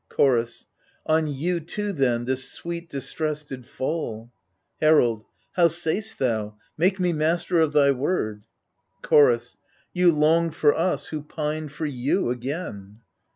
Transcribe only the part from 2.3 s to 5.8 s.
sweet distress did fall Herald How